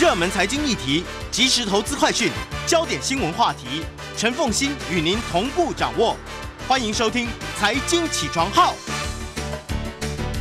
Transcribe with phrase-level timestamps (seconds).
[0.00, 2.32] 热门财经议题、即时投资快讯、
[2.66, 3.84] 焦点新闻话题，
[4.16, 6.16] 陈凤欣与您同步掌握。
[6.66, 7.26] 欢迎收听
[7.58, 8.72] 《财经起床号》。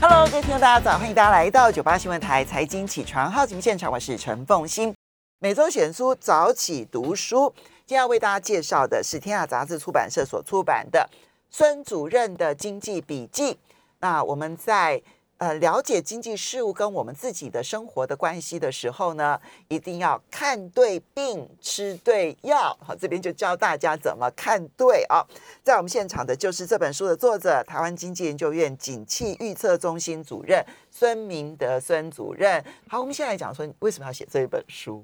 [0.01, 4.95] Hello，各位听众大家早，欢迎大家来到九八新闻台财经起床号节目现场，我是陈凤欣。
[5.39, 7.53] 每周选书早起读书，
[7.85, 11.09] 今天要为大家介绍的是天下杂志出版社所出版的
[11.49, 13.59] 孙主任的经济笔记。
[13.99, 15.01] 那我们在
[15.41, 22.77] 呃了解经济事务跟我们自己的生活的关系的时候呢，一定要看对病，吃对药。
[22.79, 25.25] 好，这边就教大家怎么看对啊。
[25.63, 32.63] 在我们现场的就是这本书的作者，台湾经济研究院景气预测中心主任孙明德孙主任。
[32.87, 35.03] 好，我们现在来讲说为什么要写这一本书。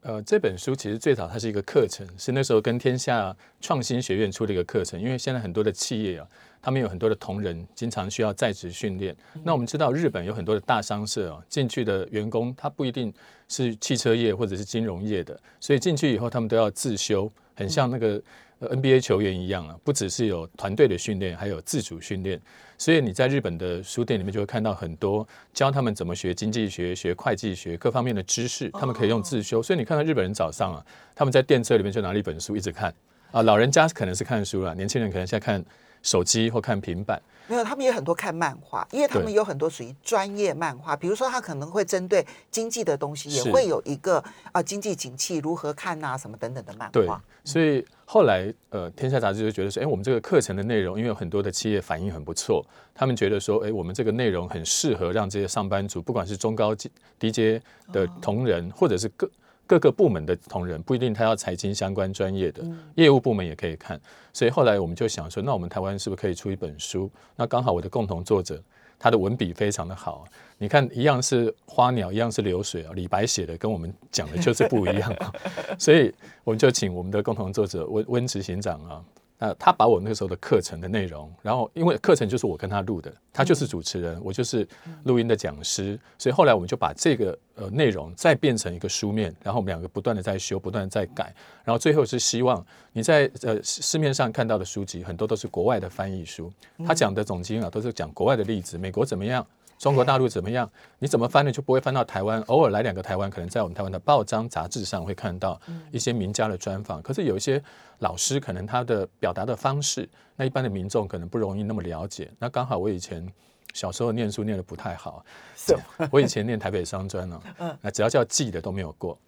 [0.00, 5.00] 呃，这本书其实最早它是一个课程，是那时候跟天下创新学院出的一个课程。
[5.00, 6.26] 因为现在很多的企业啊，
[6.64, 9.14] 他们有很多的同仁，经常需要在职训练。
[9.42, 13.12] 那我们知道日本有很多的大商社啊，进去的员工他不一定
[13.48, 18.20] 是汽车业或者是金融业的，所以进去以后他们都要自修，很像那个。
[18.60, 22.40] 呃 NBA 球员一样啊，不只是有团队的训练，还有自主训练。
[22.78, 29.60] 所以你在日本的书店里面就会看到很多教他们怎么学经济学、学会计学各方面的知识，他们可以用自修。
[29.60, 32.94] 所以你看到日本人早上啊，他们在电车里面就拿了一本书一直看
[33.32, 35.62] 啊，老人家可能是看书了，年轻人可能现在看
[36.04, 37.20] 手机或看平板。
[37.46, 57.60] 没有，他们也很多看漫画，因为他们有很多属于专业漫画，比如说他可能会针对经济的东西，也是会有一个啊、经济景气如何看呐、什么等等的漫对画。，所以后来呃，天下杂志就觉得说，哎，我们这个课程的内容，因为有很多的企业反应很不错，他们觉得说，哎，我们这个内容很适合让这些上班族，不管是中高级、低阶
[57.92, 59.30] 的同仁，或者是各
[59.66, 62.62] 各个部门的同仁，不一定他要财经相关专业的、
[62.94, 64.00] 业务部门也可以看。
[64.32, 67.10] 所以后来我们就想说，那我们台湾是不是可以出一本书？
[67.36, 68.62] 那刚好我的共同作者。
[68.96, 70.24] 他的文笔非常的好，
[70.56, 72.92] 你看一样是花鸟，一样是流水啊。
[72.94, 75.32] 李白写的跟我们讲的就是不一样啊，
[75.78, 79.04] 所以我们就请我们的共同作者温温执行长啊，
[79.38, 84.66] 那他把我那个时候的课程的内容，然后因为课程就是我跟他录的，他就是主持人，我就是
[85.02, 91.34] 录音的讲师，所以后来我们就把这个呃内容再变成一个书面，然后我们两个不断的在修，不断的在改，
[91.64, 96.52] 然后最后是希望你在呃市市面上看到的书籍很多都是国外的翻译书，
[96.86, 99.44] 他讲的总经啊都是讲国外的例子，美国怎么样。
[99.78, 100.70] 中国大陆怎么样？
[100.98, 101.52] 你怎么翻呢？
[101.52, 102.40] 就不会翻到台湾。
[102.42, 107.02] 偶尔来两个台湾，可能在我们台湾的报章杂志上会看到一些名家的专访。
[107.02, 107.62] 可是有一些
[107.98, 112.30] 老师，可能他的表达的方式，那一般的民众可能不容易那么了解。
[112.38, 113.26] 那刚好我以前
[113.74, 115.24] 小时候念书念的不太好，
[115.56, 115.76] 是
[116.10, 117.40] 我以前念台北商专呢，
[117.82, 119.18] 那只要叫记的都没有过，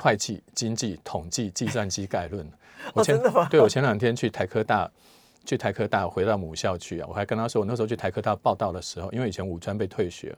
[0.00, 2.44] 会计、经济、统计、计算机概论。
[2.94, 4.90] 我前对我前两天去台科大。
[5.50, 10.32] 去台科大回到母校去啊，我还跟他说，我那时候去台科大报道的时候，因为以前五专被退学，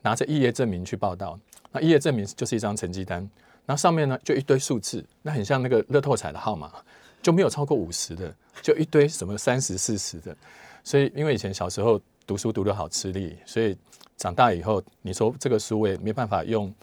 [0.00, 1.38] 拿着肄业证明去报道，
[1.70, 3.18] 那肄业证明就是一张成绩单，
[3.66, 6.72] 然后上面呢就一堆数字，那很像那个乐透彩的号码，
[7.20, 10.34] 就没有超过五十的，就一堆什么三十、四十的。
[10.82, 13.76] 所以因为以前小时候读书读得好吃力，所以
[14.16, 16.74] 长大以后，你说这个书我也没办法用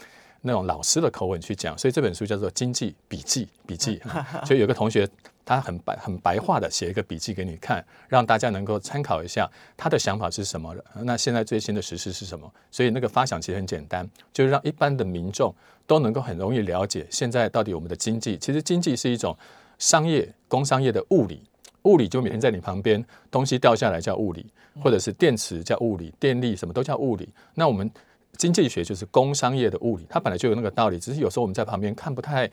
[0.41, 3.99] 那种老师的口吻去讲，所以这本书叫做《经济笔记》笔记。
[4.45, 5.09] 就有个同学
[5.55, 10.73] 他很白很白话的写一个笔记给你看，让大家能够参考一下他的想法是什么。
[11.03, 12.49] 那现在最新的实施是什么？
[12.71, 15.53] 所以那个发想其实很简单，就是让一般的民众
[15.85, 18.37] 都能够很容易了解现在到底我们的经济。
[18.37, 19.37] 其实经济是一种
[19.77, 21.43] 商业、工商业的物理。
[21.83, 24.45] 物理就每天在你旁边，东西掉下来叫物理，
[24.81, 27.27] 或者是电池叫物理，电力什么都叫物理。
[27.55, 27.91] 那我们
[28.37, 32.49] 经济学就是工商业的物理，它本来就有那个道理，只是有时候我们在旁边看不太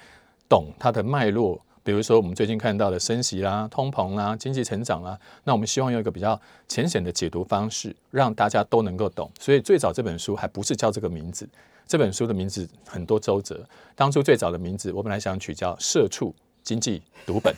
[0.48, 1.62] 懂它的脉络。
[1.88, 6.38] 比如说我们最近看到的升息啦、通膨啦、经济成长啦，那我们希望用一个比较
[6.68, 9.30] 浅显的解读方式，让大家都能够懂。
[9.40, 11.48] 所以最早这本书还不是叫这个名字，
[11.86, 13.66] 这本书的名字很多周折。
[13.94, 17.54] 当初最早的名字，我本来想取叫《社畜经济读本》，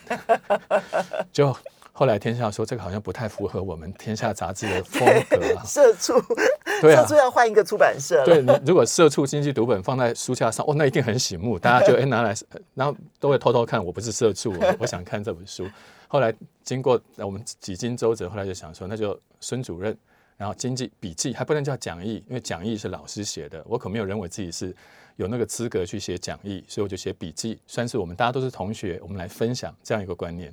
[1.33, 1.53] 就
[2.01, 5.61] 后来天下说这个好像不太符合我们天下杂志的风格啊。
[5.69, 6.15] 社畜，
[6.81, 8.25] 对啊社畜要换一个出版社了。
[8.25, 12.35] 对你如果社畜经济读本放在书架上，哦，那一定很醒目，大家就 哎拿来，
[12.73, 13.85] 然后都会偷偷看。
[13.85, 15.69] 我不是社畜，我我想看这本书。
[16.09, 19.95] 后来经过呃我们几经周折，后来就想说，那就孙主任，
[20.39, 24.75] 然后经济笔记还不能叫讲义，因为讲义是老师写的，我可没有认为自己是
[25.17, 30.51] 有那个资格去写讲义，所以我就写笔记，算是我们大家都是同学，我们来分享这样一个观念。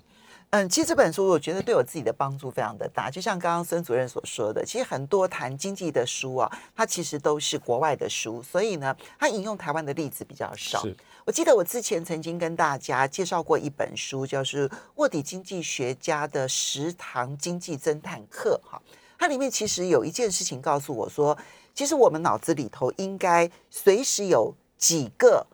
[0.52, 10.82] 嗯，其实这本书我觉得对我自己的帮助非常的大，就像刚刚孙主任所说的，其实很多谈经济的书啊，它其实都是国外的书，所以呢，它引用台湾的例子比较少。
[11.26, 18.58] 我记得我之前曾经跟大家介绍过一本书，就是卧底经济学家的食堂经济侦探课。
[18.64, 18.82] 哈，
[19.20, 21.38] 它里面其实有一件事情告诉我说，
[21.76, 25.46] 其实我们脑子里头应该随时有几个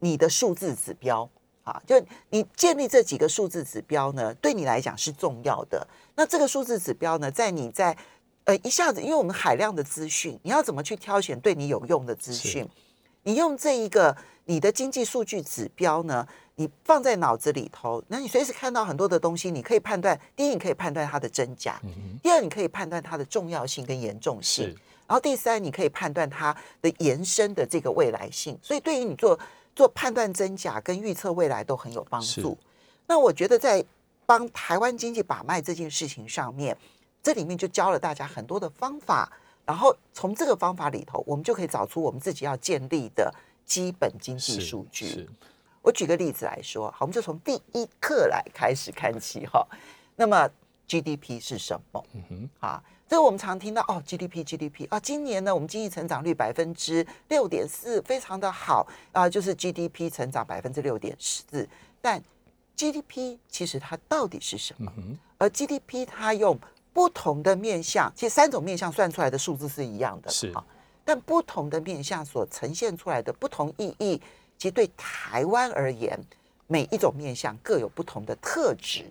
[0.00, 1.30] 你的数字指标
[1.70, 2.00] 啊，就
[2.30, 5.86] 你建立这几个数字指标呢，对你来讲是重要的。
[6.16, 7.96] 那这个数字指标呢，在你在
[8.44, 12.68] 呃一下子，因为我们海量的资讯，你要怎么去挑选对你有用的资讯？
[13.22, 16.26] 你用这一个你的经济数据指标呢，
[16.56, 21.74] 你放在脑子里头，那你随时看到很多的东西，你可以判断，第一，你可以判断它的真假；
[22.22, 24.66] 第二，你可以判断它的重要性跟严重性；
[25.06, 28.58] 然后第三，你可以判断它的延伸的这个未来性。
[28.62, 29.38] 所以，对于你做
[29.74, 32.56] 做判断真假跟预测未来都很有帮助。
[33.06, 33.84] 那我觉得在
[34.26, 36.76] 帮台湾经济把脉这件事情上面，
[37.22, 39.30] 这里面就教了大家很多的方法。
[39.66, 43.32] 然后从这个方法里头，我们就可以找出我们自己要建立的
[43.64, 45.28] 基本经济数据。
[45.80, 49.64] 我举个例子来说，好，我们就从第一课来开始看起哈。
[50.16, 50.50] 那么
[50.88, 52.04] GDP 是什么？
[52.14, 61.68] 嗯哼，啊，这个我们常听到哦，GDP，GDP 啊，今年呢，我们经济成长率百分之六点四，非常的好啊，就是 GDP 成长百分之六点四。
[62.00, 62.22] 但
[62.76, 64.92] GDP 其实它到底是什么？
[65.38, 66.56] 而 GDP 它用
[66.92, 70.64] 不同的面向，其实三种面向算出来的数字是一样的，是啊。
[71.04, 74.22] 但不同的面向所呈现出来的不同意义，
[74.56, 76.16] 其实对台湾而言，
[76.68, 79.04] 每一种面向各有不同的特质。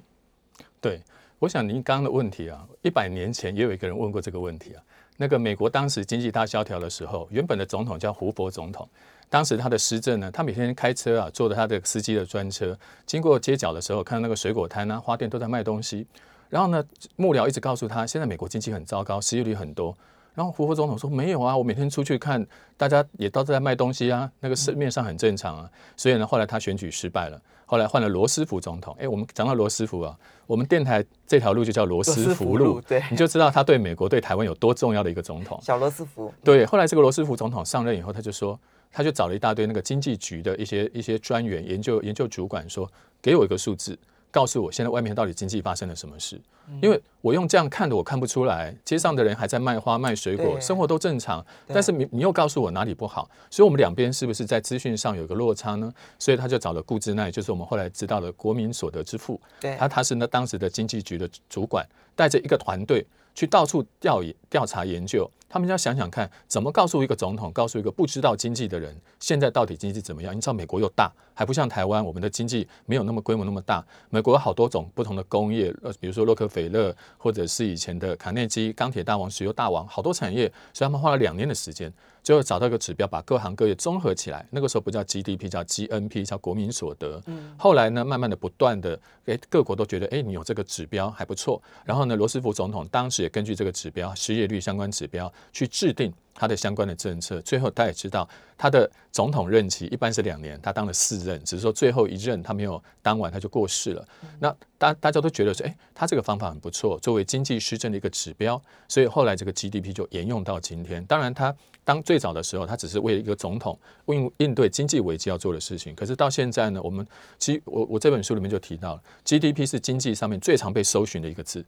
[0.80, 1.02] 对，
[1.40, 4.84] 我想您刚刚的问题啊，一百年前也有一个人问过这个问题啊。
[5.16, 8.88] 那个美国当时经济大萧条的时候，原本的总统叫胡佛总统，
[9.30, 16.06] 当时他的施政呢，他每天开车啊，坐着他的司机的专车，经过街角的时候，看到那个水果摊啊、花店都在卖东西。
[16.50, 16.84] 然后呢，
[17.16, 19.98] 幕僚一直告诉他，现在美国经济很糟糕，失业率很多。
[20.36, 22.46] 然后胡佛总统说：“没有啊，我每天出去看，
[22.78, 28.96] 大家也都在卖东西啊，那个市面上很正常啊。”所以呢，后来他选举失败了，后来换了罗斯福总统。
[29.00, 30.18] 哎，我们讲到罗斯福啊，
[30.48, 35.60] 我们电台这条路就叫罗斯福路，对，你就知道他对美国、对台湾有多重要的一个总统。
[35.62, 36.34] 小罗斯福。
[36.44, 38.58] 对，后来这个罗斯福总统上任以后，他就说，
[38.92, 42.90] 他就找了一大堆那个经济局的一些一些专员、研究研究主管，说
[43.22, 43.98] ：“给我一个数字。”
[44.32, 46.40] 告诉我现在外面到底经济发生了什么事？
[46.82, 48.76] 因为我用这样看的，我看不出来。
[48.86, 51.44] 街上的人还在卖花卖水果，生活都正常。
[51.66, 55.92] 但是你你又告诉我哪里不好，所以我们两边是不是在资讯上有个落差呢？
[56.20, 59.42] 所以他就找了顾志奈，就是我们后来知道的国民所得之父。
[59.80, 61.84] 他他是那当时的经济局的主管，
[62.16, 63.04] 带着一个团队
[63.34, 65.30] 去到处调研调查研究。
[65.50, 70.36] 他们要想想看，怎么告诉一个总统，告诉一个不知道经济的人，现在到底经济怎么样？
[70.36, 73.84] 你知道美国又大，还不像台湾，我们的经济没有那么规模那么大。
[74.12, 81.92] 美国有好多种不同的工业，呃，比如说洛克菲勒，或者是以前的卡内基，钢铁大王、石油大王，好多产业，所以他们花了两年的时间。
[82.22, 84.46] 最后找到一个指标，把各行各业综合起来。
[84.52, 87.20] 那个时候不叫 GDP，叫 GNP，叫国民所得。
[87.26, 87.56] 嗯。
[87.58, 91.60] 后来呢，慢慢的、不断的，哎，各国都觉得，哎，你有这个指标还不错。
[91.86, 97.42] 然后呢，罗斯福总统当时也根据这个指标，失业率相关指标，去制定他的相关的政策。
[97.42, 98.28] 最后他也知道，
[98.58, 104.08] 他的总统任期一般是两年，他当了四任，只是说最后一任他没有当完，他就过世了。
[104.40, 108.62] 那大大家都觉得说，哎，他这个方法很不错，作为经济施政的一个指标。
[108.88, 111.04] 所以后来这个 GDP 就沿用到今天。
[111.06, 111.56] 当然他。
[111.86, 113.76] 当最早的时候，他只是为了一个总统
[114.06, 115.96] 应应对经济危机要做的事情。
[115.96, 117.08] 可是到现在呢，我们
[117.40, 121.66] 其实我我这本书里面就提到了，GDP 是经济上面最常被搜寻的一个字，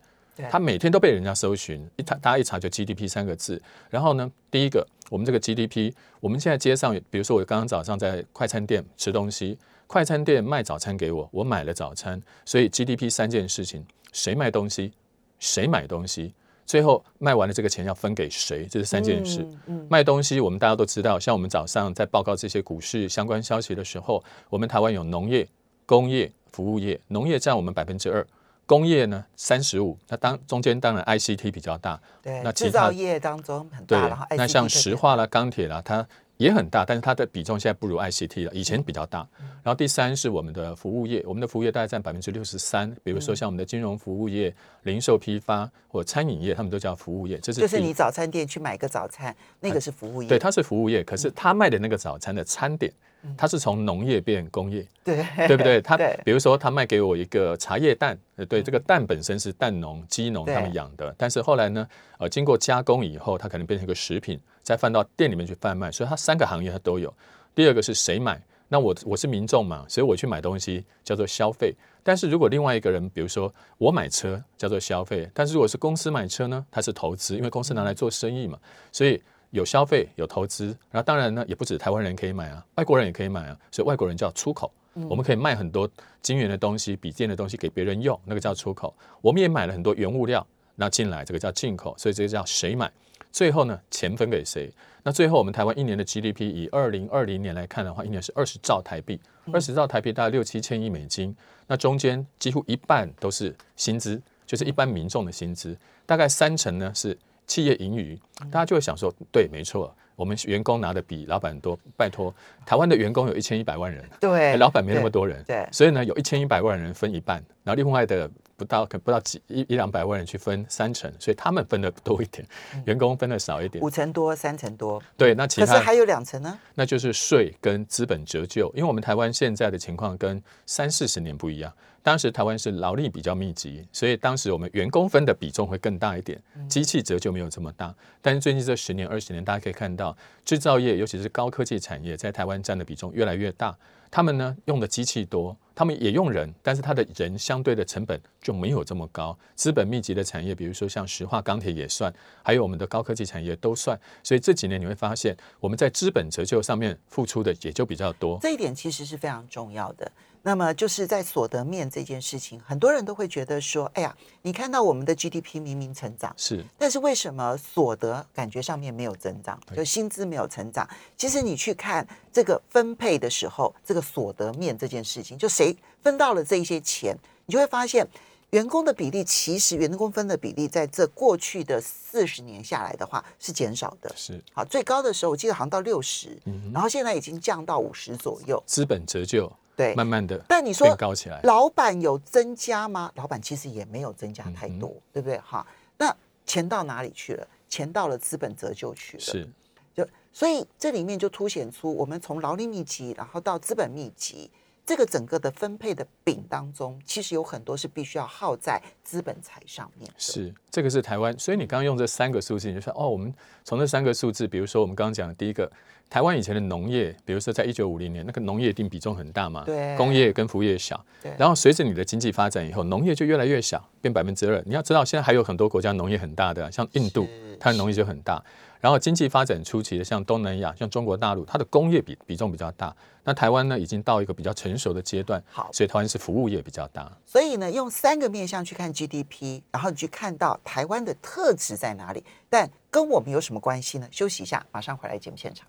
[0.50, 3.62] 它每天都被人家搜寻，一查大家一查就 GDP 三个字。
[3.90, 9.58] 然后呢，第一个，我们这个 GDP，我们现在街上，比如说我刚刚早上在快餐店吃东西，
[9.88, 14.94] 快餐店卖早餐给我，我买了早餐，所以 GDP 三件事情：谁卖东西，
[15.40, 16.34] 谁买东西。
[16.66, 18.66] 最后卖完了这个钱要分给谁？
[18.66, 19.46] 这是三件事。
[19.90, 25.46] 卖东西，我们大家都知道，像我们早上在报告这些股市相关消息的时候，我们台湾有农业、
[25.86, 28.26] 工业、服务业，农业占我们百分之二，
[28.72, 29.98] 工业呢三十五。
[30.08, 34.26] 那当中间当然 ICT 比较大，对，那制造业当中很大。
[34.30, 36.08] 对，那像石化啦、钢铁啦，它。
[36.38, 39.20] 也很大，但是它的比重现在不如 ICT 了，以前比较大。
[39.62, 42.92] 然后第三是我们的服务业，我们的服务业大概占百分之六十三。
[43.04, 44.52] 比如说像我们的金融服务业、
[44.82, 47.38] 零售批发或餐饮业，他们都叫服务业。
[47.38, 50.30] 这是就是你早餐店去买个早餐，那个是服务业。
[50.30, 52.92] 对，它是服务业，可是他卖的那个早餐的餐点。
[53.38, 55.80] 它是从农业变工业，对对不对？
[55.84, 61.88] 他比如说他卖给我一个茶叶蛋，呃，对，这个蛋本身是蛋农、鸡农他们养的，但是后来呢，
[62.18, 67.14] 呃，经过加工以后，它可能变成一个食品，再放到店里面去贩卖，所以它三个行业它都有。
[67.54, 68.42] 第二个是谁买？
[68.70, 71.76] 那我我是民众嘛，所以我去买东西叫做消费。
[72.04, 78.58] 但是如果另外一个人，比如说我买车叫做消费，但是如果是公司买车呢，它是投资，因为公司拿来做生意嘛，
[78.92, 79.22] 所以。
[79.52, 84.72] 有消费有投资，然后当然呢，也不止台湾人可以买啊，外国人也可以买啊，所以外国人叫出口。
[85.08, 85.90] 我们可以卖很多
[86.22, 88.94] 金元的东西、笔电的东西给别人用，那个叫出口。
[89.22, 92.92] 我们也买了很多原物料，那进来这个叫进口，所以这个叫谁买？
[93.32, 94.70] 最后呢，钱分给谁？
[95.04, 99.18] 那最后我们台湾一年的 GDP 以二零二零年来看的话，一年是二十兆台币，
[99.54, 101.34] 二十兆台币大概六七千亿美金。
[101.68, 107.18] 那中间几乎一半都是薪资，就是一般民众的薪资，大概三成呢是
[107.48, 108.20] 企业盈余。
[108.52, 111.78] 大家就会想说，对，没错，我们员工拿的比老板多。
[111.98, 112.34] 拜托，
[112.66, 118.30] 台湾的员工有一千一百万人，对，老板没那么多人，对，所以呢，有一千一百万人分一半，然后另外的。
[118.62, 122.48] 不到可不到几一一两百万人去分三成，所以他们分的多一点，
[122.86, 125.02] 员工分的少一点，五成多三成多。
[125.18, 128.72] 对，那其他可是还有两成呢，那就是税跟资本折旧。
[128.76, 136.40] 因为我们台湾现在的情况跟三四十年不一样，当时台湾是劳力比较密集，所以当时我们员工分的比重会更大一点，
[136.70, 137.92] 机器折旧没有这么大。
[138.22, 140.16] 但是最近这十年二十年，大家可以看到
[140.46, 143.76] 制造业，尤其是高科技产业，在台湾占的比重越来越大。
[144.12, 149.38] 他们呢用的机器多，他们也用人，但是他的人相对的成本就没有这么高。
[149.56, 152.14] 资本密集的产业，比如说像石化、钢铁也算，
[152.44, 154.00] 还有我们的高科技产业都算。
[154.24, 158.38] 所以这几年你会发现，我们在资本折旧上面付出的也就比较多。
[158.42, 160.12] 这一点其实是非常重要的。
[160.44, 169.60] 那么就是在所得面这件事情，很多人都会觉得说：“哎呀，你看到我们的 GDP 明明成长，是，但是为什么所得感觉上面没有增长？
[169.76, 170.90] 就薪资没有成长？
[171.16, 177.16] 其实你去看这个分配的时候，这个所得面这件事情，就谁分到了这一些钱，
[177.46, 178.08] 你就会发现
[178.50, 184.12] 员工的比例，其实员工分的比例，在这过去的四十年下来的话是减少的。
[184.16, 186.36] 是，好，最高的时候我记得好像到六十，
[186.74, 188.62] 然后现在已经降到五十左右。
[188.66, 189.52] 资本折旧。
[189.74, 193.12] 对，慢慢的，但你说高起来，老板有增加吗？
[193.16, 195.40] 老板其实也没有增加太多，对不对？
[195.40, 195.66] 哈，
[195.98, 196.14] 那
[196.46, 197.48] 钱到哪里去了？
[197.70, 199.48] 钱到了资本折旧去了，是，
[199.96, 204.52] 就所以这里面就凸显出我们从劳力密集，然后到资本密集。
[204.92, 210.12] 这个整个的分配的饼当中，其实有很多是必须要耗在资本财上面。
[210.18, 211.34] 是，这个是台湾。
[211.40, 213.34] 所以你刚刚用这三个数字，你就说哦，我们
[213.64, 215.72] 从这三个数字，比如说我们刚刚讲的第一个，
[216.12, 221.02] 台湾以前的农业，比如说在一九五零年，那个农业一定比重很大嘛，对，工业跟服务业小。
[221.24, 221.34] 对。
[221.40, 224.62] 然后随着你的经济发展以后，农业就越来越小，变百分之二。
[224.66, 227.26] 你要知道，现在还有很多国家农业很大的，像印度，
[227.58, 228.44] 它的农业就很大。
[228.82, 232.94] 然后经济发展初期的，像东南亚、像中国大陆，它的工业比比重比较大。
[233.24, 237.10] 那台湾呢，已经到一个比较成熟的阶段，好，所以台湾是服务业比较大。
[237.26, 244.10] 所以呢，用三个面向去看 GDP，然后你去看到台湾的特质在哪里，但跟我们有什么关系呢？
[244.12, 245.66] 休息一下，马上回来节目现场。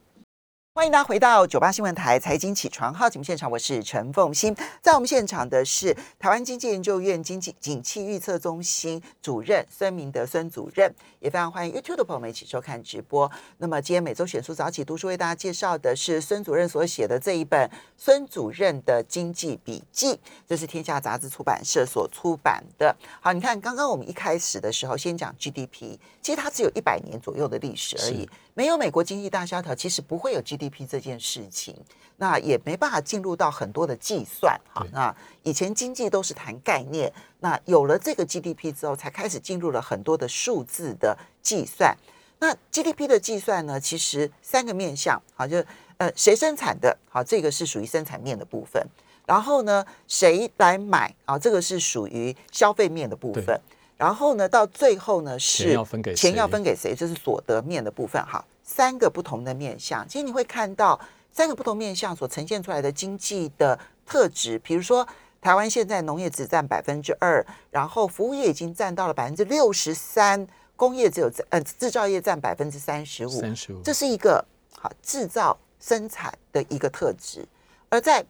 [0.74, 4.56] 欢迎大家回到九八新闻台财经起床号节目现场，我是陈凤欣。
[4.80, 13.30] 在我们现场的是台湾经济研究院经济景气预测中心主任孙明德孙主任，也非常欢迎 YouTube 的朋友们一起收看直播。
[13.58, 20.14] 那么今天每周选书早起读书为大家介绍的是孙主任所写的这一本《孙主任的经济笔记》，
[20.48, 22.96] 这是天下杂志出版社所出版的。
[23.20, 28.26] 好，你看刚刚我们一开始的时候先讲 GDP，其实它只有一百年左右的历史而已。
[28.54, 31.74] 没有美国经济大萧条，其实不会有 GDP 这件事情，
[32.16, 34.86] 那也没办法进入到很多的计算哈。
[34.92, 41.96] 那以前经济都是谈概念，那有了这个 GDP 之后，才开始进入了很多的数字的计算。
[42.40, 45.64] 那 GDP 的计算呢，其实三个面向，好，就
[45.96, 48.86] 呃谁生产的，好，这个是属于生产面的部分。
[49.24, 51.38] 然后呢，谁来买啊？
[51.38, 53.58] 这个是属于消费面的部分。
[54.02, 56.92] 然后呢，到最后呢是钱要分给钱要分给谁？
[56.92, 58.44] 这是所得面的部分哈。
[58.64, 60.98] 三个不同的面相，其实你会看到
[61.30, 64.58] 三个不同面相所呈现出来的经济的特质。
[64.58, 65.06] 比如说，
[65.40, 70.44] 台湾现在农业只占百分之二，然后服务业已经占到了百分之六十三，
[70.74, 73.30] 工业只有呃制造业占百分之三十五。
[73.30, 74.44] 三十五，这是一个
[74.76, 77.46] 好制造生产的一个特质。
[77.88, 78.24] 而在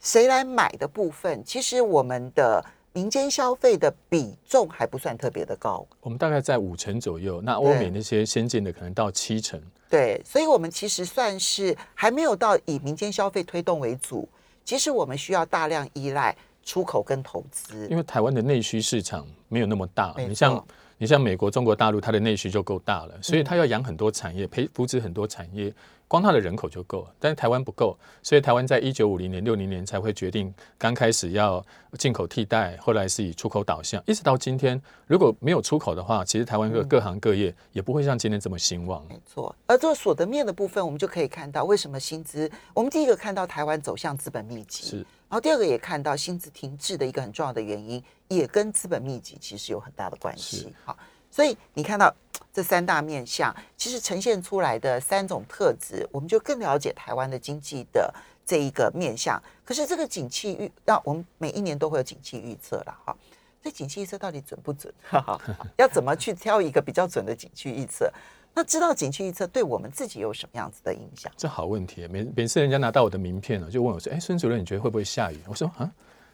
[0.00, 2.64] 谁来买的部分，其实我们的。
[2.94, 7.40] 民间消费的比重还不算特别的高，我们大概在五成左右。
[7.40, 9.60] 那欧美那些先进的可能到七成。
[9.88, 14.28] 对，所以我们其实算是还没有到以民间消费推动为主。
[14.64, 20.14] 其实我们需要大量依赖出口跟投资，因为台湾的内需市场没有那么大。
[20.18, 20.64] 你像
[21.02, 25.74] 你像美国、中国大陆，它的内需就够大了，所以它要养很多产业，培扶持很多产业。
[26.06, 31.64] 光它的人口就够了，但是台湾不够，所以台湾在一九五零年、六零年才会决定刚开始要
[31.98, 39.04] 进口替代，后来是以出口导向，一直到今天，如果没有出口的话，其实台湾各各行各业也不会像今天这么兴旺。
[39.08, 50.74] 没错，而做所得面的部分，我们就可以看到为什么薪资，我们第一个看到台湾走向资本密集，是，然后第二个也看到薪资停滞的一个很重要的原因，也跟资本密集其实有很大的关系。
[50.84, 50.94] 好。
[51.30, 52.14] 所以你看到
[52.52, 59.42] 这三大面相，其实呈现出来的三种特质，我们就更了解台湾的经济的这一个面相。
[59.64, 63.16] 可是这个景气预，那我们每一年都会有景气预测了哈。
[63.62, 64.92] 这景气预测到底准不准？
[65.78, 68.12] 要怎么去挑一个比较准的景气预测？
[68.54, 71.32] 那知道景气预测对我们自己有什么样子的影响？
[71.36, 72.06] 这好问题。
[72.08, 75.90] 每每次人家拿到我的名片了，就问我说：“哎，孙主任，你觉得会不会下雨？”我说：“啊，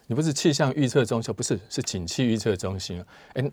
[0.06, 3.50] 你不是气象预测中心，不是是景气预测中心。”哎。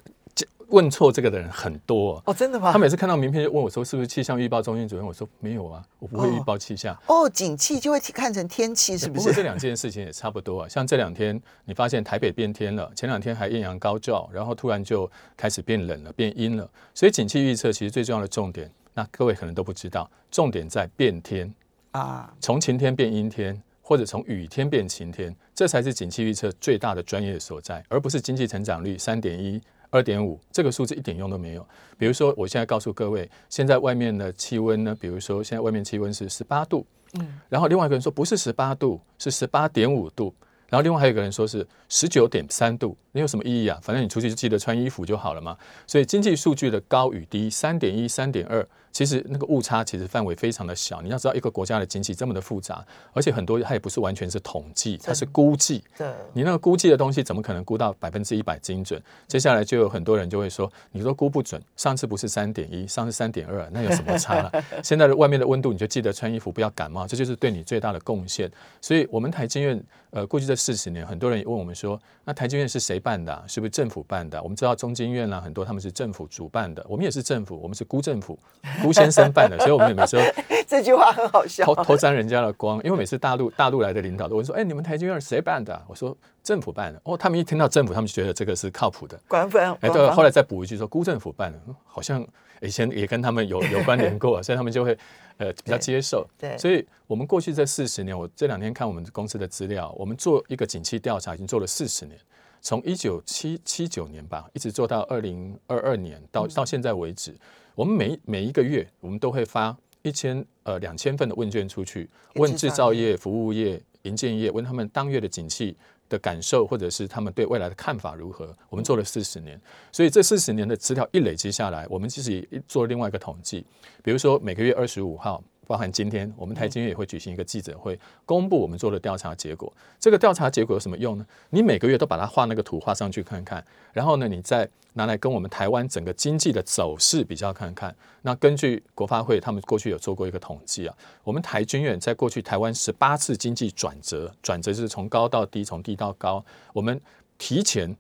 [0.70, 2.74] 问错这个的人很多哦，真的吗？
[2.74, 9.32] 他每次看到名片就问我说：“是不是气象预报中心主任？”我说：“没有啊，我不会预报气象。”哦，景气就会看成天气，是不是？
[9.32, 10.68] 这两件事情也差不多啊。
[10.68, 16.68] 像这两天，你发现台北变天了，前两天还艳阳高照，然后突然就开始变冷了，变阴了。
[16.96, 21.54] 所以景气预测其实最重要的重点，那各位可能都不知道，重点在变天
[21.92, 29.62] 啊，从晴天变阴天，或者从雨天变晴天，这才是景气预测最大的专业所在，而不是经济成长率三点一。
[29.96, 31.66] 二点五这个数字一点用都没有。
[31.98, 34.94] 比如说，我现在告诉各位，现在外面的气温呢？
[35.00, 40.36] 比如说，现在外面气温是十八度，嗯，然后另外一个人说不是十八度，是十八点五度，
[40.68, 43.80] 然后另外还有一个人说是十九点三度，你有什么意义啊？
[43.82, 45.58] 反正你出去就记得穿衣服就好了嘛。
[45.88, 48.68] 所以经济数据的高与低，三点一、三点二。
[48.96, 55.84] 其实那个误差其实范围非常的小，你要知道一个国家的经济这么的复杂，而且很多它也不是完全是统计，它是估计。
[55.98, 59.04] 对，你那个估计的东西怎么可能估到百分之一百精准？
[59.28, 64.50] 接下来就有很多人就会说，你说估不准，上次不是三点一，上次三点二，那有什么差？
[64.82, 68.50] 现在的外面的温度，你就记得穿衣服，不要感冒，这就是对你最大的贡献。
[68.80, 73.44] 所以，我们台经院呃，过去这四十年，很多人也问我们说，那台经院是谁办的？
[73.46, 74.42] 是不是政府办的？
[74.42, 78.40] 我们知道中经院啦，很多他们是政府主办的，我们也是政府，我们是估政府。
[78.86, 80.18] 吴先生办的，所以我们也每次
[80.68, 82.82] 这句话很好笑，偷偷沾人家的光。
[82.84, 89.20] 因为每次大陆大陆来的领导都问说：“哎，你们台军院谁办的？”我说：“政府办的。”哦，他们一听到政府，他们就觉得这个是靠谱的。
[89.28, 92.26] 官方哎，对，后来再补一句说：“辜政府办的，好像
[92.62, 94.98] 以前也跟他们有有关联过，所以他们就会
[95.38, 102.18] 呃比较接受。”对，所以我们过去这四十年，我这两天看我们公司的资料，我们做一个景气调查已经做了四十年，
[102.62, 107.36] 从一九七七九年吧，一直做到二零二二年，到到现在为止。
[107.76, 115.76] 我们每每一个月，我们都会发一千呃两千份的问卷出去，问制造业、服务业、营建业，问他们当月的景气
[116.08, 118.56] 的感受，或者是他们对未来的看法如何。
[118.70, 119.60] 我们做了四十年，
[119.92, 123.66] 所以这四十年的资料一累积下来，我们其实也做另外一个统计，
[124.02, 125.44] 比如说每个月二十五号。
[125.66, 129.72] 包含今天，我们台经院也会举行一个记者会，公布我们做的调查结果。
[130.00, 131.26] 这个调查结果有什么用呢？
[131.50, 137.94] 你每个月都把它画那个图画上去看看，然后呢，你再拿来跟我们台湾整个经济的走势比较看看。
[138.22, 147.00] 那根据国发会他们过去有做过一个统计啊，我们台军院在过去台湾十八次经济转折，转折就是从高到低，从低到高，我们
[147.38, 147.96] 提前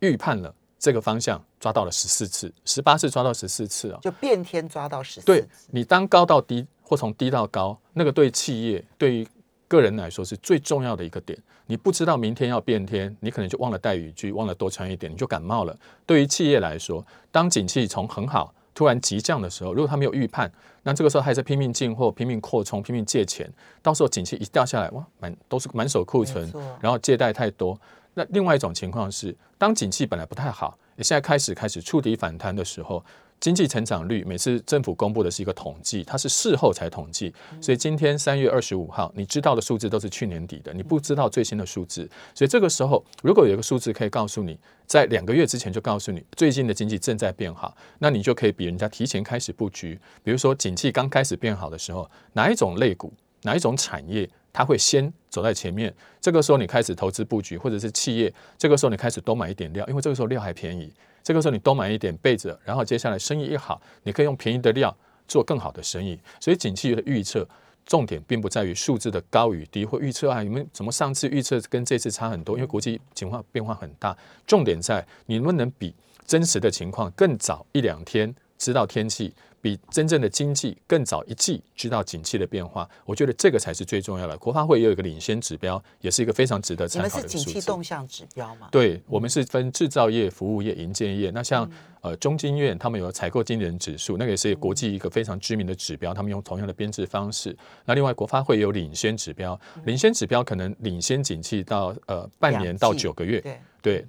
[0.00, 5.26] 预判了这个方向，抓到了十四次，十八次抓到十四次啊，就变天抓到十四。
[5.26, 6.66] 对你当高到低。
[6.84, 9.26] 或从低到高，那个对企业、对于
[9.66, 11.36] 个人来说是最重要的一个点。
[11.66, 15.74] 你不知道明天要变天，你可能就忘了带雨具，忘了多穿一点，你就感冒了。
[16.04, 27.80] 对于企业来说，当景气从很好突然急降的时候，如果他没有预判，那这个时候还在拼命进货、拼命扩充、拼命借钱，到时候景气一掉下来，哇，满都是满手库存，然后借贷太多。
[28.12, 33.02] 那另外一种情况是，当景气本来不太好，你现在开始开始触底反弹的时候。
[33.44, 37.30] 经济成长率每次政府公布的是一个统计，它是事后才统计，
[37.60, 42.08] 所以今天三月二十五号，你知道的数字都是去年底的，你不知道最新的数字。
[42.34, 50.00] 所以这个时候，如果有一个数字可以告诉你，在两个月之前就告诉你最近的经济正在变好，那你就可以比人家提前开始布局。
[50.22, 55.94] 比如说，景气刚开始变好的时候，哪一种类股、哪一种产业，它会先走在前面。
[56.18, 60.90] 这个时候你开始投资布局，或者是企业，这个时候你开始多买一点料，因为这个时候料还便宜。
[61.24, 64.94] 这个时候你多买一点被子，然后接下来生意一好，你可以用便宜的料
[65.26, 66.20] 做更好的生意。
[66.38, 67.48] 所以景气的预测
[67.86, 72.56] 重点并不在于数字的高与低或预测啊，你们怎么上次预测跟这次差很多？
[72.56, 75.94] 因为国际情况变化很大，重点在你能不能比
[76.26, 79.32] 真实的情况更早一两天知道天气。
[79.64, 84.36] 比真正的经济更早一季知道景气的变化，我觉得这个才是最重要的。
[84.36, 87.44] 国发会也有一个领先指标，也是一个非常值得参考的数字。
[87.46, 88.68] 景气动向指标吗？
[88.70, 91.30] 对，我们是分制造业、服务业、营建业。
[91.30, 91.66] 那像
[92.02, 97.56] 呃中经院他们有采购经理人指数，那个也是国际一个非常知名的指标，他们用同样的编制方式。
[97.86, 103.40] 那另外国发会有领先指标，领先指标可能领先景气到呃半年到九个月。
[103.40, 103.58] 对，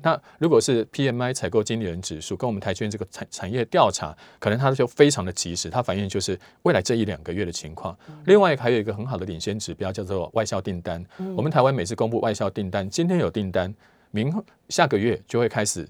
[0.02, 7.98] 那如果是 PMI 采购经理人指数跟我们台圈这个产产业调查，可能它就非常的及时，它反映就是未来这一两个月的情况。
[8.26, 11.04] 另外还有一个很好的领先指标叫做外销订单。
[11.36, 13.74] 我们台湾每次公布外销订单，今天有订单，
[14.12, 14.34] 明
[14.70, 15.88] 下个月就会开始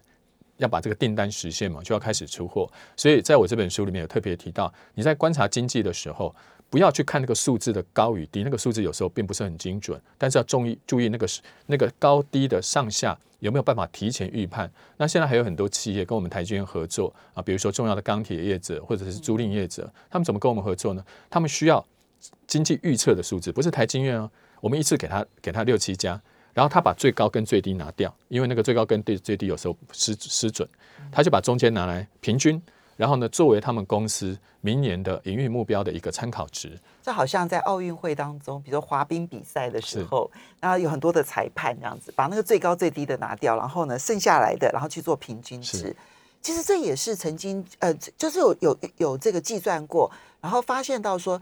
[0.57, 2.71] 要把这个订单实现嘛，就要开始出货。
[2.95, 6.33] 所以在我这本书里面有特别提到，你在观察经济的时候，
[6.69, 11.27] 不要去看那个数字的高与低，那个数字有时候并不是很精准，但是要注意注意那个
[11.67, 14.69] 那个高低的上下有没有办法提前预判。
[14.97, 21.05] 那现在还有很多企业跟我们台积电合作啊，比如说重要的钢铁业者或者是租赁业者，他们怎么跟我们合作呢？
[21.29, 21.85] 他们需要
[22.47, 24.29] 经济预测的数字，不是台积电哦，
[24.59, 26.19] 我们一次给他给他六七家。
[26.55, 30.65] 然后他把最高跟最低拿掉，因为那个最高跟最最低有时候失失准，
[31.11, 32.61] 他就把中间拿来平均，
[32.95, 36.79] 然后呢作为他们公司明年的营运目标的一个参考值。
[37.01, 40.29] 这好像在奥运会当中，比如说滑冰比赛的时候，
[40.59, 45.95] 然后有很多的裁判这样子，把那个最高最低的拿掉，然后呢剩下来的，然后去做平均值。
[46.41, 51.41] 其实这也是曾经呃，就是有有有这个计算过，然后发现到说，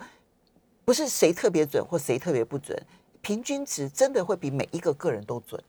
[0.85, 2.77] 不是谁特别准或谁特别不准。
[3.21, 5.61] 平均值真的会比每一个个人都准，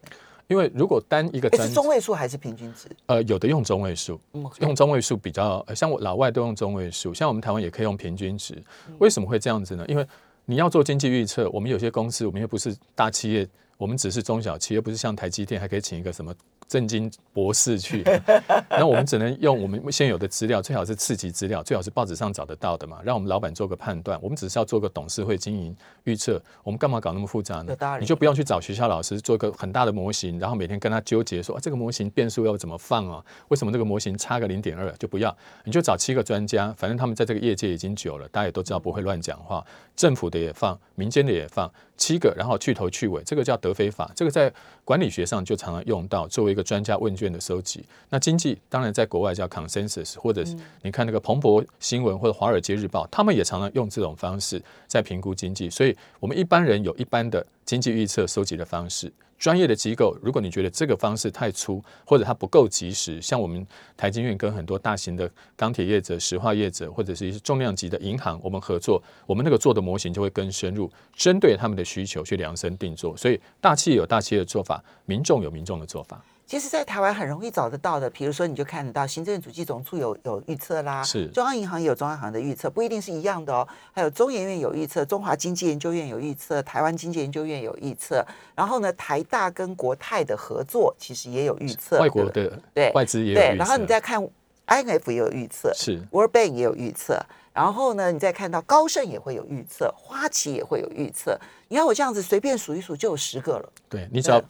[0.47, 2.89] 因为如果单一个是中位数还是平均值？
[3.07, 4.21] 呃，有的用中位数，
[4.61, 8.63] 用中位数比较，像我老外都用中位数，像我们台湾也可以用平均值。
[8.99, 9.85] 为什么会这样子呢？
[9.89, 10.07] 因为
[10.45, 16.35] 你要做经济预测，我们有些公司，我们又不是大企业，我们只是中小企业，不是像台积电还可以请一个什么。
[16.69, 18.03] 正经博士去，
[18.71, 24.19] 那我们只能用我们现有的资料，最好是次级资料，最好是报纸上找得到的嘛，让我们老板做个判断。
[24.23, 27.77] 我们只是要做个董事会经营预测，我们干嘛搞那么复杂呢？
[28.01, 33.25] 你就不用去找学校老师做个很大的模型，然后每天跟他纠结说啊，这个模型变数要怎么放啊？
[33.49, 35.37] 为什么这个模型差个零点二就不要？
[35.65, 39.65] 你就找七个专家，反正他们在这个业界已经久了，大家也都知道不会乱讲话。
[39.97, 41.71] 政府的也放，民间的也放。
[41.97, 44.53] 七个，然后去头去尾，这个叫德非法，这个在
[44.85, 47.85] 管理学上就常常用到，作为一个专家问卷的收集。
[48.09, 55.69] 那经济当然在国外叫 consensus，或者是你看那个彭博新闻或者华尔街日报，他们也常常用这种方式在评估经济。
[55.69, 59.13] 所以，我们一般人有一般的经济预测收集的方式。
[59.45, 73.15] 专业的机构，如果你觉得这个方式太粗，或者它不够及时，像我们台金院跟很多大型的钢铁业者、石化业者，或者是一些重量级的银行，我们合作，我们那个做的模型就会更深入，针对他们的需求去量身定做。
[73.19, 76.19] 所以大企业有大企业的做法，民众有民众的做法。
[76.47, 83.67] 其实，在台湾很容易找得到的，比如说，你就看得到行政主计总处有有预测啦，是中央银行也有中央银行的预测，不一定是一样的哦。
[83.93, 88.23] 还有中研院有预测，中华经济研究院有预测，台湾经济研究院有预测。
[88.55, 93.57] 然后呢，台大跟国泰的合作其实也有预测，外国的对外资也有对。
[93.57, 94.23] 然后你再看
[94.69, 97.21] INF 也有预测，是 World Bank 也有预测。
[97.53, 101.37] 然后呢，你再看到高盛也会有预测，花旗也会有预测。
[101.67, 103.69] 你看我这样子随便数一数就有十个了。
[103.89, 104.41] 对你只要。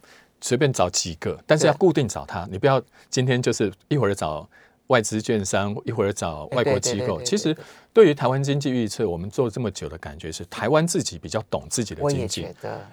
[0.40, 2.46] 随便找几个，但是要固定找他。
[2.50, 4.46] 你不要今天就是一会儿找
[4.88, 7.22] 外资券商，一会儿找外国机构。
[7.22, 7.56] 其实
[7.94, 12.46] 对于台湾经济预测，我们做了这么久的感觉是，台湾自己比较懂自己的经济。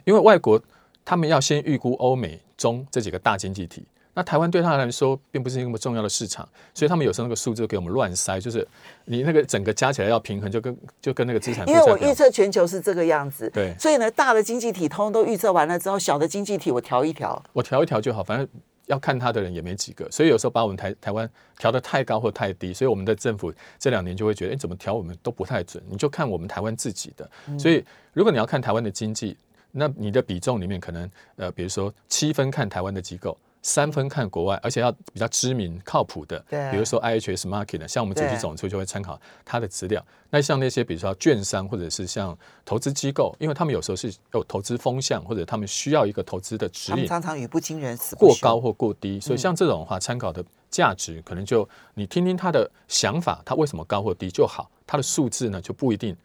[0.06, 0.58] 因为外国
[1.04, 3.84] 他们要先预估欧美中这几个大经济体。
[4.14, 8.68] 那台湾对他来说并不是那么重要的市场，所以他们有时候那个数字给我们乱塞，就是
[9.06, 11.66] 你那个整个加起来要平衡，就跟就跟那个资产。
[11.66, 18.46] 因为我预测全球是这个样子，对，所以呢，大的经济体通通都预测完了之后，小的经济体我调一调，我调一调就好，反正
[18.88, 27.32] 要看他的人也没几个，所以有时候把我们台台湾调的太高或太低，所以我们的政府这两年就会觉得，哎，怎么调我们都不太准，你就看我们台湾自己的。
[27.58, 29.38] 所以如果你要看台湾的经济，
[29.72, 33.38] 那你的比重里面可能呃，比如说七分看台湾的机构。
[33.64, 40.04] 三分看国外，而且要比较知名、靠谱的，比如说 IHS Market 的，像我们主席总处就会参考它的资料。
[40.32, 49.20] 那像那些比如说券商或者是像投资机构，因为他们有时候是有投资风向，或者他们需要一个投资的指引，常常语不惊人死过高或过低。
[49.20, 56.18] 所以像这种的话，参考的价值可能就你听听他的想法，他为什么高或低就好，他的数字呢就不一定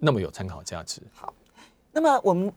[0.00, 1.00] 那么有参考价值。
[1.14, 1.32] 好，
[1.92, 2.52] 那么我们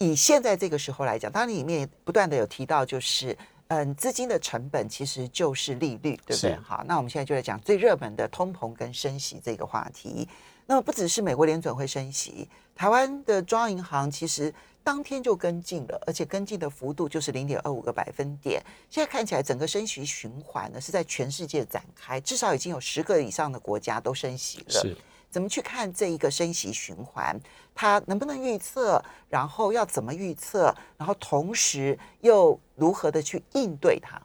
[0.00, 3.38] 以现在这个时候来讲，当然里面不断的有提到就是。
[3.72, 6.56] 嗯，资金的成本其实就是利率，对不对？
[6.56, 10.28] 好，那我们现在就来讲最热门的通膨跟升息这个话题。
[10.66, 18.60] 那么不只是美国联准会升息，台湾的中央银行其实当天就跟进了，而且跟进的幅度就是零点二五个百分点。
[18.88, 24.82] 现在看起来整个升息循环呢是在全世界展开，至少已经有十个以上的国家都升息了。
[25.30, 25.40] 是。
[25.40, 27.40] 怎么去看这一个升息循环？
[27.74, 29.02] 它能不能预测？
[29.28, 30.74] 然后要怎么预测？
[30.98, 34.20] 然后同时又如何的去应对它？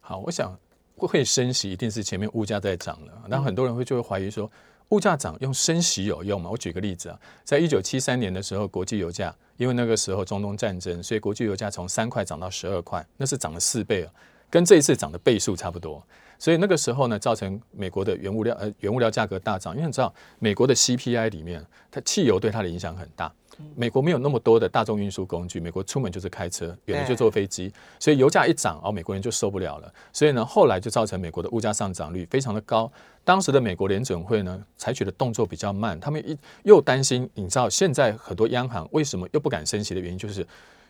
[0.00, 0.56] 好，我想
[0.96, 4.48] 会升息一定是前面物价在涨了，然后很多人会就会怀疑说，
[4.90, 6.48] 物价涨用升息有用吗？
[6.48, 14.12] 我举个例子啊，在一九七三年的时候，国际油价因为那个时候中东战争，所以国际油价从三块涨到十二块，那是涨了四倍啊，
[14.50, 16.02] 跟这一次涨的倍数差不多。
[16.38, 23.32] 所以那个时候呢，造成美国的原物料呃原物料价格大涨，因为你知道美国的 CPI 里面，它汽油对它的影响很大。
[23.74, 29.90] 美国没有那么多的大众运输工具，美国出门就是开车，远的就坐飞机，所以油价一涨，哦，美国人就受不了了。
[30.12, 32.92] 所以呢，后来就造成美国的物价上涨率非常的高。
[33.24, 40.46] 当时的美国联准会呢，采取的动作比较慢，他们一又担心，你知道现在很多央行为什么又不敢升息的原因，就是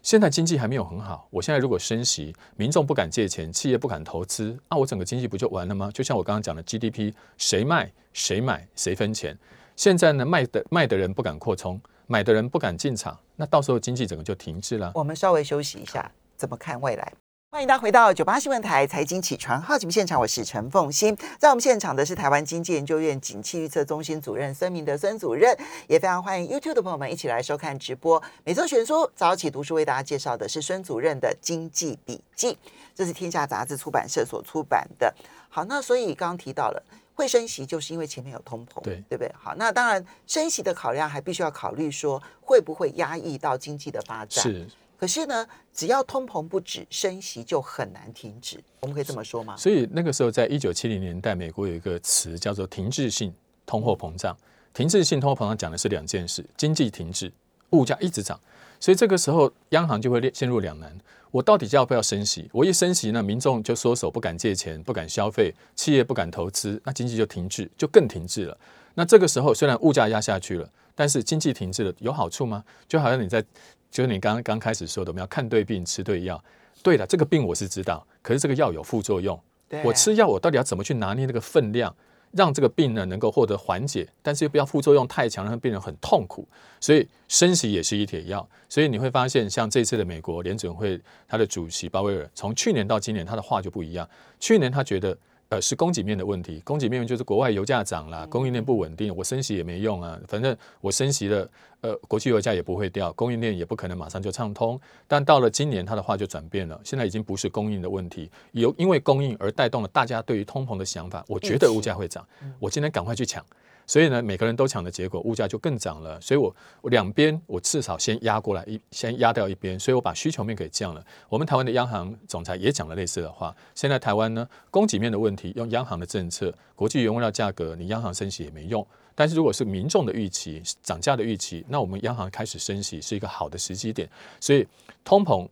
[0.06, 1.26] 现在经济还没有很好。
[1.32, 5.90] 我现在如果升息，民众不敢借钱，企业不敢投资，那、我整个经济不就完了吗？
[5.92, 9.36] 就像我刚刚讲的 GDP，谁卖谁买谁分钱。
[9.74, 14.92] 现在呢，卖的卖的人不敢扩充，买的人不敢进场，那到时候经济整个就停滞了。
[14.94, 17.12] 我们稍微休息一下，怎么看未来？
[17.56, 21.16] 欢迎大家回到九八新闻台财经起床号节目现场，我是陈凤欣。
[21.38, 25.56] 在我们现场的是台湾经济研究院景气预测中心主任孙明德孙主任，
[25.88, 28.22] 也非常欢迎 YouTube 的朋友们一起来收看直播。
[28.44, 32.58] 每周选书早起读书为大家介绍的是孙主任的经济笔记，
[32.94, 35.14] 这是天下杂志出版社所出版的。
[35.48, 36.82] 好，那所以刚刚提到了。
[37.14, 39.32] 会升息，就是因为前面有通膨，对对不对？
[39.42, 44.42] 好，那当然升息的考量还必须要考虑说会不会压抑到经济的发展。
[44.42, 48.59] 是，可是呢，只要通膨不止，升息就很难停止。
[48.80, 49.56] 我们可以这么说吗？
[49.56, 53.32] 所以那个时候，在一九七零年代，美国有一个词叫做停滞性
[53.66, 54.37] 通货膨胀。
[54.72, 57.32] 停滞性通货膨胀讲的是两件事：经济停滞，
[57.70, 58.38] 物价一直涨。
[58.78, 60.94] 所以这个时候，央行就会陷入两难：
[61.30, 62.48] 我到底要不要升息？
[62.52, 68.59] 我一升息呢，民众就缩手，不敢借钱，不敢消费，企业不敢投资，那经济就停滞，就更停滞了。
[68.98, 72.64] 那这个时候，虽然物价压下去了，但是经济停滞了，有好处吗？
[72.88, 73.44] 就好像你在，
[73.90, 76.42] 就是你刚刚刚开始说的，我们要看对病，吃对药。
[76.82, 79.38] 对了，这个病我是知道，可是这个药有副作用。
[79.68, 81.94] 对我吃药，我到底要怎么去拿捏那个分量，
[82.32, 86.48] 让这个病呢能够获得缓解，但是又不要副作用太强，让病人很痛苦。
[86.80, 88.48] 所以升息也是一帖药。
[88.66, 94.09] 所以你会发现，像这次的美国联准会，它的主席鲍威尔，从去年到今年，他的话就不一样。
[94.40, 95.14] 去年他觉得。
[95.48, 101.48] 呃，是供给面的问题，供给面就是国外油价涨了，供应链不稳定，我升息也没用啊，反正我升息了，
[101.82, 104.80] 呃，国际油价也不会掉，供应链也不可能马上就畅通。
[105.06, 112.26] 但到了今年，他的话就转变了，现在已经不是供应的问题，有因为供应而带动了大家对于通膨的想法，我觉得物价会涨，
[112.59, 113.44] 我今天赶快去抢。
[113.87, 116.20] 所以呢，每个人都抢的结果，物价就更涨了。
[116.20, 116.53] 所以我
[116.90, 121.05] 两边我至少先压过来一，先压掉一边，所以我把需求面给降了。
[121.29, 123.55] 我们台湾的央行总裁也讲了类似的话。
[123.77, 128.85] 现在台湾呢，供给面的问题，用央行的政策，国际原物料价格，你央行升息也没用。
[129.14, 134.09] 但是如果是民众的预期，涨价的预期，那我们央行开始升息是一个好的时机点。
[134.40, 134.66] 所以
[135.05, 135.49] 通膨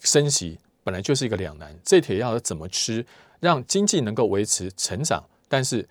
[0.00, 3.06] 升息本来就是一个两难，这铁药怎么吃，
[3.40, 5.88] 让经济能够维持成长，但是。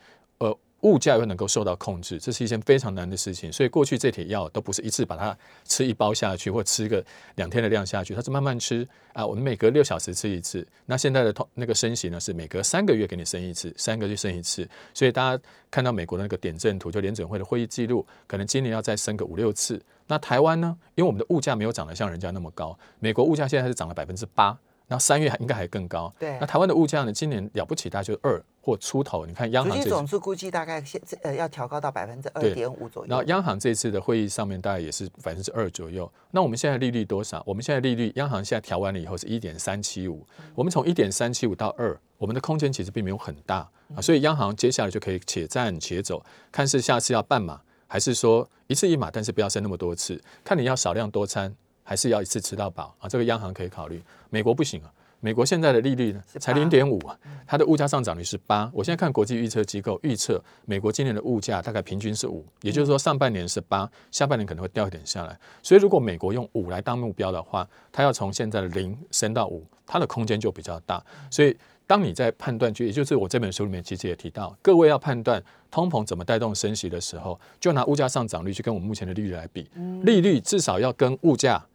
[0.82, 3.52] 物价又能够受到控制，这是一件非常难的事情。
[3.52, 5.36] 所以过去这铁药都不是一次把它
[5.66, 7.04] 吃一包下去，或吃个
[7.36, 9.26] 两天的量下去，它是慢慢吃啊。
[9.26, 10.66] 我们每隔六小时吃一次。
[10.86, 14.70] 那现在的通那个升息呢，是每隔三个月给你升一次，三个月升一次。
[14.94, 19.82] 所以大家看到美国的那个点阵图，就联准会的会议记录，可能今年要再升个五六次。
[20.06, 20.78] 那台湾呢？
[20.96, 24.58] 因为我们的物价没有涨得像人家那么高，美国物价现在是涨了百分之八。
[24.88, 26.13] 那三月还应该还更高。
[26.17, 26.38] 对。
[26.39, 27.12] 那台湾的物价呢？
[27.12, 29.26] 今年了不起，大概就是二或出头。
[29.26, 33.10] 你看央行这总数估计大概现呃要调高到百分之二点五左右。
[33.10, 36.10] 然后央行这次的会议上面大概也是百分之二左右。
[36.32, 37.43] 那我们现在利率多少？
[37.45, 40.26] 我们现在利率，央行现在调完了以后是一点三七五。
[40.56, 44.02] 我们从一点三七五到二，我们的空间其实并没有很大啊。
[44.02, 50.21] 所以央行接下来就可以且战且走，看是下次要半码，还是说一次一码，但是不要升那么多次。
[50.45, 51.54] 看你要少量多餐，
[51.88, 53.08] 还是要一次吃到饱啊？
[53.08, 54.04] 这个央行可以考虑。
[54.30, 54.91] 美国不行啊。
[55.19, 58.69] 美国现在的利率呢，才零点五啊，它的物价上涨率是八。
[58.71, 65.36] 我现在看国际预测机构预测，美国今年的物价大概平均是五，也就是说上半年是八，下半年可能会掉一点下来。
[65.63, 71.04] 所以如果美国用五来当目标的话，它要从现在的零升到五，它的空间就比较大。
[71.32, 79.67] 所以当你在判断，就也就是我这本书里面其实也提到，各位要判断通膨怎么带动升息的时候，就拿物价上涨率去跟我们目前的利率来比，
[80.04, 81.65] 利率至少要跟物价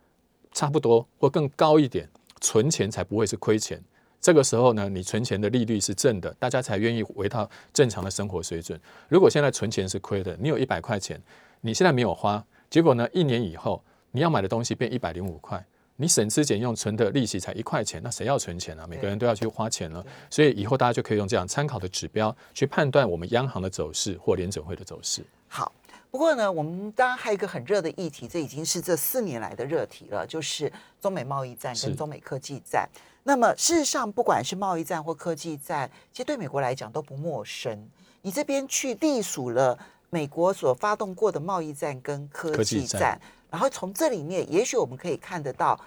[0.53, 2.09] 差不多或更高一点。
[2.45, 3.81] 存钱才不会是亏钱，
[4.21, 8.77] 这个时候呢，你存钱的利率是正的，大家才愿意回到正常的生活水准。
[9.09, 11.23] 如果现在存钱是亏的，你有一百块钱，
[11.61, 18.85] 你现在没有花，结果呢，一年以后你要买的东西变一百零五块，你省吃俭用存的利息才一块钱，那谁要存钱啊？
[18.88, 25.25] 每个人都要去花钱了，所以以后大家就可以用这样参考的指标去判断我们央行的走势或联准会的走势。
[25.47, 25.71] 好。
[26.12, 30.70] 不过呢，我们当然还有一个很热的议题，这已经是这四年来的热题了，就是
[31.01, 32.87] 中美贸易战跟中美科技战。
[33.22, 37.88] 那么事实上，不管是贸易战或科技战，其实对美国来讲都不陌生。
[38.20, 39.79] 你这边去隶属了
[40.11, 43.18] 美国所发动过的贸易战跟科技战，
[43.51, 45.81] 然后从这里面，也许我们可以看得到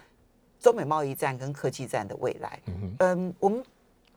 [0.59, 2.59] 中美贸易战跟科技战的未来。
[2.97, 3.63] 嗯，我们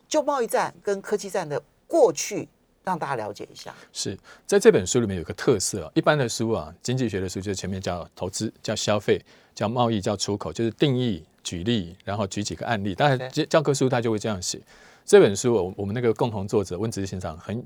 [0.08, 2.48] 就贸易战跟科技战的过去。
[2.88, 3.74] 让大家了解一下。
[3.92, 9.22] 是在这本书里面有个特色啊，一般的书啊，经济学的书就是前面叫投资、叫消费、
[9.54, 12.94] 叫贸易、叫出口，就是定义、举例，然后举几个案例。
[12.94, 14.58] 当然，教教科书它就会这样写。
[15.04, 17.64] 这本书，我我们那个共同作者温子先生很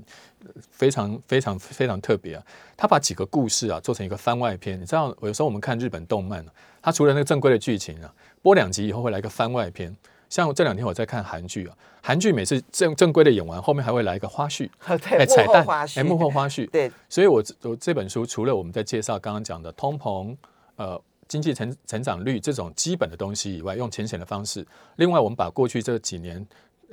[0.71, 2.43] 非常非常非常特别啊，
[2.77, 4.79] 他把几个故事啊做成一个番外篇。
[4.79, 6.45] 你知道，有时候我们看日本动漫，
[6.81, 9.95] 它除了那个正规的剧情啊，播两集以后会来一个番外篇。
[10.33, 14.67] 像这两天我在看韩剧啊，韩剧每次正正规的演完，后面还会来一个花絮，
[14.97, 16.67] 对，彩蛋花幕后花絮。
[16.73, 20.35] 对，所以我我这本书除了我们在介绍刚刚讲的通膨，
[20.77, 20.99] 呃。
[21.25, 24.63] 经济成成长率这种基本的东西以外，用浅显的方式。
[24.97, 26.45] 另外，我们把过去这几年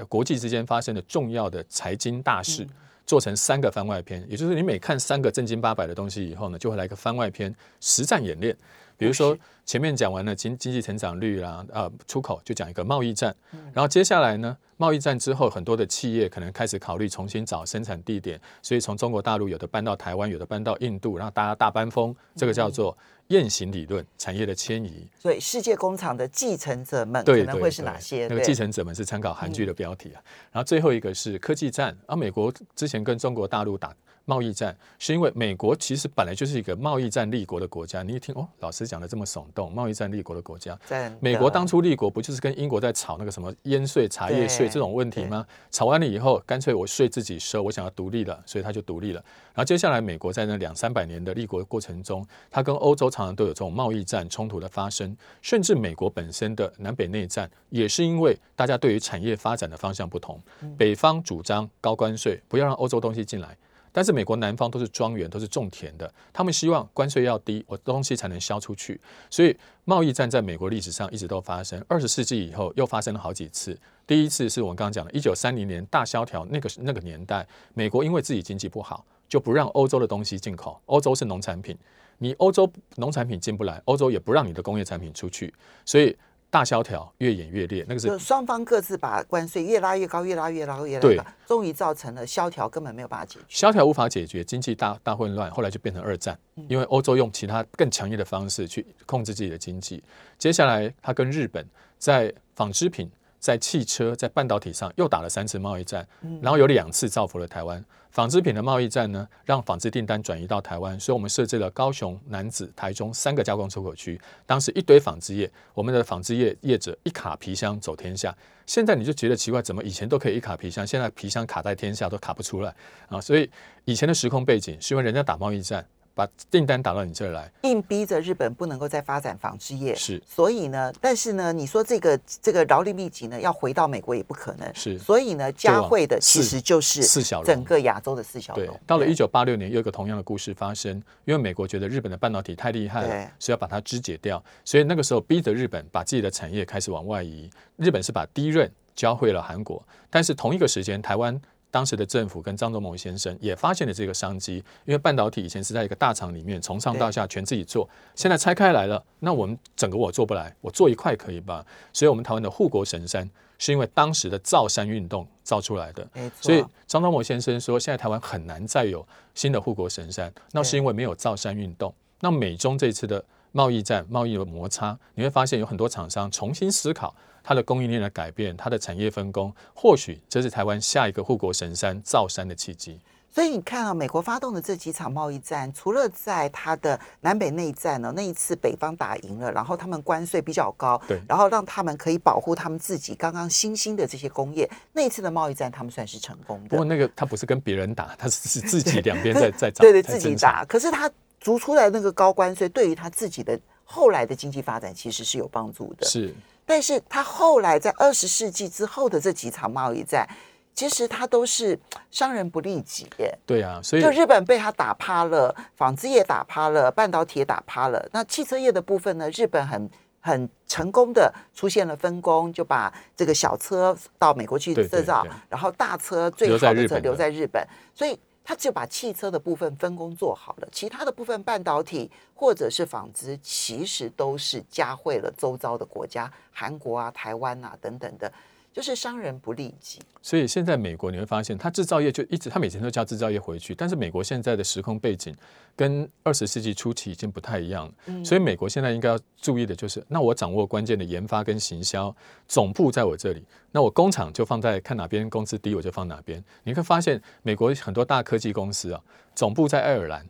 [0.08, 2.66] 国际之间发生的重要的财经大事
[3.04, 8.56] 做成三个番外篇，也就是你每看三个正经八百的东西以后呢，就会来个番外篇实战演练。
[9.00, 9.34] 比如说
[9.64, 13.34] 前面讲完了经经济成长率啦，呃，出口就讲一个贸易战，
[13.72, 22.94] 然后接下来呢，贸易战之后很多的企业可能开始考虑重新找生产地点，所以从中国大陆有的搬到台湾，有的搬到印度，然后大家大搬风，这个叫做。
[23.30, 25.06] 雁行理论，产业的迁移。
[25.16, 28.26] 所以，世界工厂的继承者们可能会是哪些？
[28.26, 30.18] 那个继承者们是参考韩剧的标题啊。
[30.50, 33.94] 然后最后一个是科技战，而美国之前跟中国大陆打。
[34.30, 38.04] 贸易战是因为美国其实本来就是一个贸易战立国的国家。
[38.04, 40.78] 你一听哦，老师讲的这么耸动，贸易战立国的国家，
[41.18, 45.44] 美国当初立国不就是跟英国在吵那个什么烟税、茶叶税这种问题吗？
[45.72, 49.20] 吵完了以后，干脆我税自己收，我想要独立了，所以他就独立了。
[49.52, 60.40] 然后接下来，美国在那两三百年的立国过程中，它跟欧洲常常都有这种贸易战冲突的发生，甚至美国本身的南北内战也是因为大家对于产业发展的方向不同，
[60.78, 63.56] 北方主张高关税，不要让欧洲东西进来。
[63.92, 69.00] 但是美国南方都是庄园，都是种田的，他们希望关税要低，我东西才能销出去。
[69.28, 73.78] 所以贸易战在美国历史上一直都发生，二十世纪以后又发生了好几次。
[74.06, 80.80] 第一次是我们刚刚讲的，一九三零年大萧条那个那个年代，美国因为自己经济不好，就不让欧洲的东西进口。
[80.86, 81.76] 欧洲是农产品，
[82.18, 85.52] 你欧洲农产品进不来，欧洲也不让你的工业产品出去，
[85.84, 86.16] 所以。
[86.50, 93.46] 大萧条越演越烈，那个是双方各自把关税越拉越高，越拉越高，越拉越高，终于造成了萧条根本没有办法解决。
[93.48, 96.36] 萧条无法解决，经济大大混乱，后来就变成二战，
[96.68, 100.02] 因为欧洲用其他更强硬的方式去控制自己的经济。
[100.38, 101.64] 接下来，他跟日本
[101.98, 103.08] 在纺织品、
[103.38, 106.06] 在汽车、在半导体上又打了三次贸易战，
[106.42, 107.82] 然后有两次造福了台湾。
[108.10, 114.20] 纺织品的贸易战呢，让纺织订单转移到台湾，所以我们设置了高雄、南子、台中三个加工出口区。
[114.44, 118.36] 当时一堆纺织业，我们的纺织业业者一卡皮箱走天下。
[118.66, 122.74] 现在你就觉得奇怪，怎么以前都可以一卡皮箱，现在皮箱卡在天下都卡不出来
[123.08, 123.20] 啊？
[123.20, 123.48] 所以
[123.84, 125.86] 以前的时空背景是因为人家打贸易战。
[126.14, 130.22] 把订单打到你这儿来，硬逼着日本不能够再发展纺织业，是。
[130.26, 134.98] 所以呢，但是呢，你说这个这个劳力密集呢，要回到美国也不可能，是。
[134.98, 138.66] 所以呢，加惠的其实就是四小整个亚洲的四小龙。
[138.66, 140.92] 对，到了一九八六年，又一个同样的故事发生，
[141.24, 147.48] 因为美国觉得日本的半导体太厉害了，所以要把它肢解掉，所以那个时候逼着日本把自己的产业开始往外移。
[147.76, 151.40] 日本是把低润教会了韩国，但是同一个时间，台湾。
[151.70, 161.64] 当时的政府跟张忠谋先生也发现了这个商机，因为半导体以前是在一个大厂里面从上到下全自己做，现在拆开来了，那我们整个我做不来，我做一块可以吧？
[161.92, 163.28] 所以，我们台湾的护国神山
[163.58, 166.06] 是因为当时的造山运动造出来的。
[166.40, 171.94] 所以张忠谋先生说，现在台湾很难再有新的护国神山，那是因为没有造山运动。
[172.20, 177.14] 那美中这次的贸易战、贸易的摩擦，你会发现有很多厂商重新思考。
[177.42, 182.98] 它的供应链的改变，它的产业分工，或许这是台湾下一个护国神山造山的契机。
[183.32, 196.70] 所以你看啊，美国发动的这几场贸易战，除了在它的南北内战呢，那一次北方打赢了，然后他们关税比较高，对，然后让他们可以保护他们自己刚刚新兴的这些工业，那一次的贸易战他们算是成功的。
[196.70, 200.64] 不过那个他不是跟别人打，他是自己两边在 在对对自己打。
[200.64, 206.04] 可是他逐出来那个高关税，对于他自己的后来的经济发展其实是有帮助的。
[206.04, 206.34] 是。
[206.70, 210.24] 但是他后来在二十世纪之后的这几场贸易战，
[210.72, 211.76] 其实他都是
[212.12, 213.08] 伤人不利己。
[213.44, 218.08] 对啊，所以就日本被他打趴了，纺织业打趴了，半导体也打趴了。
[218.12, 219.28] 那汽车业的部分呢？
[219.30, 228.16] 日本很很成功的出现了分工，就把这个小车到美国去制造，然后大车最好的车留在日本，所以。
[228.42, 238.32] 他就把汽车的部分分工做好了，其他的部分半导体或者是纺织，其实都是加惠了周遭的国家，韩国啊、台湾啊等等的。
[238.72, 239.98] 就是商人不利己。
[240.22, 245.34] 所以现在美国你会发现，它制造业就一直，它每天都叫制造业回去，但是美国现在的时空背景
[245.74, 248.24] 跟二十世纪初期已经不太一样了。
[248.24, 252.14] 所以美国现在应该要注意的就是，那我掌握关键的研发跟行销，
[252.46, 256.42] 总部在我这里，那我工厂就放在看哪边工资低我就放哪边。
[256.64, 259.02] 你会发现，美国很多大科技公司啊，
[259.34, 260.28] 总部在爱尔兰，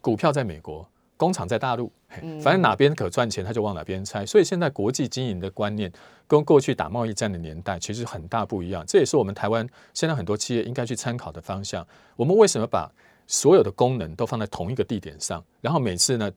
[0.00, 0.88] 股票在美国。
[1.16, 1.90] 工厂在大陆，
[2.42, 4.26] 反正哪边可赚钱，他就往哪边拆。
[4.26, 5.90] 所以现在国际经营的观念
[6.26, 8.84] 跟过去打贸易战的年代其实很大不一样。
[8.84, 11.86] 这也是我们台湾现在很多企业应该去参考的方向。
[12.16, 12.90] 我们为什么把
[13.28, 15.42] 所有的功能都放在同一个地点上？
[15.60, 16.28] 然后每次呢，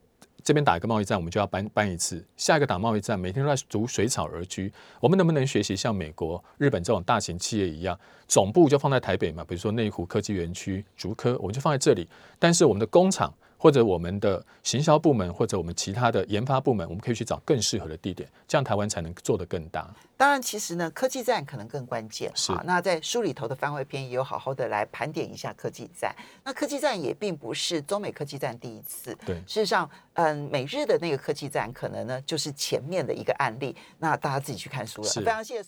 [0.43, 4.71] 这边打一个贸易战，我们就要搬搬一次；下一个打贸易战，每天都在逐水草而居。
[4.99, 9.43] 我们能不能学习像美国、日本这种大型企业一样，总部就放在台北嘛？
[9.43, 12.07] 比如说内湖科技园区、竹科，我们就放在这里。
[12.38, 13.34] 但是我们的工厂。
[13.57, 19.89] 或者我们的行销部门，或者我们其他的研发部门，我们可以去找更适合的地点，这样台湾才能做得更大。
[20.15, 22.31] 当然，其实呢，科技战可能更关键。
[22.33, 22.51] 是。
[22.63, 26.15] 那在书里头的番外篇也有好好的来盘点一下科技战。
[26.43, 29.15] 那科技战也并不是中美科技战第一次。
[29.25, 29.35] 对。
[29.47, 33.75] 事实上，嗯，美日的那个科技战可能呢就是前面的一个案例。
[33.99, 35.09] 那大家自己去看书了。
[35.09, 35.63] 非常谢谢。